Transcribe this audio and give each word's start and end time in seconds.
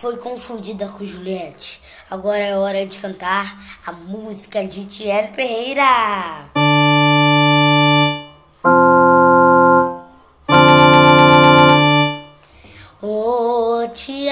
foi 0.00 0.16
confundida 0.16 0.88
com 0.88 1.04
Juliette. 1.04 1.78
Agora 2.10 2.38
é 2.38 2.56
hora 2.56 2.86
de 2.86 2.98
cantar 2.98 3.54
a 3.84 3.92
música 3.92 4.66
de 4.66 4.86
Thierry 4.86 5.34
Ferreira. 5.34 6.48
Ô 13.02 13.82
oh, 13.82 13.88
te 13.88 14.26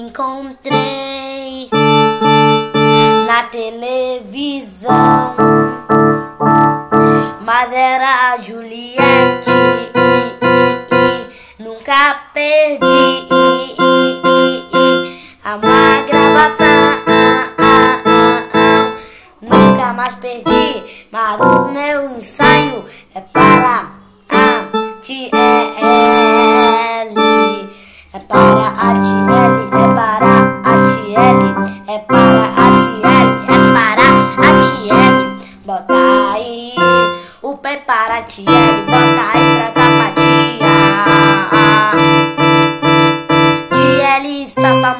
encontrei 0.00 1.07
nunca 11.88 12.20
perdi 12.34 12.86
a 15.42 15.56
uma 15.56 16.02
gravação. 16.02 16.66
Nunca 19.40 19.94
mais 19.94 20.14
perdi, 20.16 21.06
mas 21.10 21.40
o 21.40 21.68
meu 21.72 22.18
ensaio 22.18 22.84
é 23.14 23.20
para 23.22 23.86
a 24.28 24.68
TL. 25.00 25.32
É 28.12 28.18
para 28.18 28.68
a 28.68 28.92
TL, 28.92 29.56
é 29.72 29.88
para 29.94 30.28
a 30.64 30.72
TL, 30.84 31.40
é 31.86 31.98
para 32.00 32.52
a 32.52 32.68
TL, 32.84 33.30
é 33.48 33.56
para 33.72 34.06
a 34.36 34.52
TL. 34.76 35.16
Bota 35.64 35.94
aí 36.34 36.74
o 37.40 37.56
pé 37.56 37.76
para 37.78 38.18
a 38.18 38.22
TL, 38.22 38.84
bota 38.84 39.22
aí 39.32 39.72
pra 39.72 40.07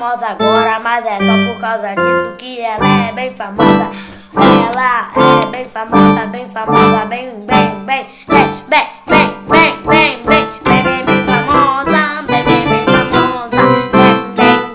famosa 0.08 0.26
agora, 0.28 0.80
mas 0.80 1.04
é 1.04 1.18
só 1.18 1.36
por 1.52 1.60
causa 1.60 1.88
disso 1.88 2.34
que 2.38 2.60
ela 2.60 3.08
é 3.08 3.12
bem 3.12 3.34
famosa. 3.34 3.90
Ela 4.34 5.10
é 5.14 5.46
bem 5.50 5.66
famosa, 5.66 6.26
bem 6.26 6.48
famosa, 6.48 7.04
bem, 7.06 7.30
bem, 7.46 7.84
bem, 7.84 8.06
bem, 8.28 8.46
bem, 8.68 8.88
bem, 9.06 9.30
bem, 9.48 9.76
bem, 9.84 10.22
bem, 10.24 10.46
bem, 10.64 10.82
bem, 10.82 11.04
bem 11.04 11.24
famosa, 11.24 12.22
bem, 12.26 12.42
bem, 12.44 12.64
bem 12.68 12.84
famosa, 12.84 13.56
bem, 13.92 14.16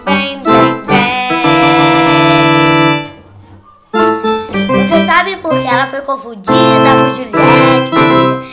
bem, 0.06 0.40
bem, 0.44 0.84
bem. 0.86 1.28
Você 4.88 5.06
sabe 5.06 5.38
por 5.38 5.52
que 5.52 5.68
ela 5.68 5.88
foi 5.88 6.02
confundida 6.02 6.90
com 6.96 7.10
Juliette? 7.16 7.98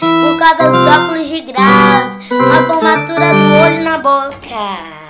Por 0.00 0.38
causa 0.38 0.70
dos 0.70 0.88
óculos 0.88 1.28
de 1.28 1.40
graus, 1.42 2.10
a 2.30 2.64
formatura 2.66 3.34
do 3.34 3.54
olho 3.64 3.84
na 3.84 3.98
boca. 3.98 5.00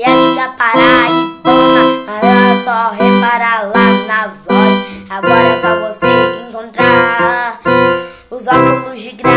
Juliette 0.00 0.34
da 0.34 0.48
Paraibana 0.56 2.20
Era 2.22 2.64
só 2.64 2.90
reparar 2.92 3.64
lá 3.64 3.86
na 4.06 4.28
voz. 4.28 4.86
Agora 5.10 5.42
é 5.42 5.60
só 5.60 5.76
você 5.88 6.08
encontrar 6.48 7.60
Os 8.30 8.46
óculos 8.46 8.98
de 8.98 9.10
grau. 9.12 9.30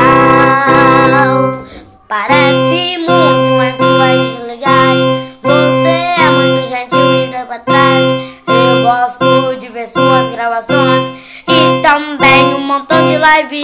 Parece 2.07 2.97
muito, 2.97 3.57
mas 3.57 3.77
não 3.77 3.97
vai 3.97 4.17
desligar. 4.17 4.95
Você 5.43 6.21
é 6.21 6.31
muito 6.31 6.69
gentil 6.69 7.25
e 7.25 7.31
dá 7.31 7.45
pra 7.45 7.59
trás. 7.59 8.03
Eu 8.47 8.83
gosto 8.83 9.59
de 9.59 9.67
ver 9.67 9.89
suas 9.89 10.31
gravações 10.31 11.19
E 11.45 11.81
também 11.81 12.55
um 12.55 12.59
montão 12.59 13.05
de 13.05 13.17
live. 13.17 13.63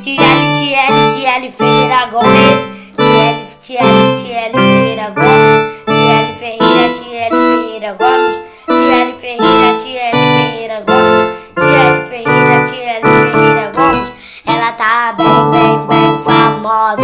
Tiare, 0.00 0.54
tiare 0.54 0.91
Tiele 1.32 1.50
Ferreira 1.50 2.08
Gomes. 2.10 2.68
Tiele, 2.94 3.46
Tiele, 3.62 4.22
Tiele 4.22 4.52
Ferreira 4.52 5.10
Gomes. 5.16 5.72
Tiele 5.86 6.34
Ferreira, 6.38 6.92
Tiele 6.92 7.30
Ferreira 7.30 7.96
Gomes. 7.98 8.36
Tiele 8.66 9.12
Ferreira, 9.18 9.70
Tiele 9.82 10.12
Ferreira 10.12 10.78
Gomes. 10.86 11.24
Tiele 11.56 12.00
Ferreira, 12.10 12.56
Tiele 12.68 13.00
Ferreira 13.00 13.72
Gomes. 13.74 14.12
Ela 14.44 14.72
tá 14.72 15.14
bem, 15.16 15.50
bem, 15.52 15.86
bem 15.86 16.18
famosa. 16.22 17.01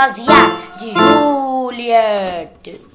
fazia 0.00 0.32
de 0.78 0.94
Juliette. 0.94 2.89